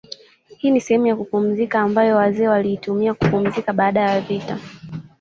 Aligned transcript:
Hii 0.57 0.71
ni 0.71 0.81
sehemu 0.81 1.07
ya 1.07 1.15
kupumzika 1.15 1.79
ambayo 1.81 2.15
wazee 2.15 2.47
waliitumia 2.47 3.13
kupumzika 3.13 3.73
baada 3.73 4.01
ya 4.01 4.21
vita 4.21 4.59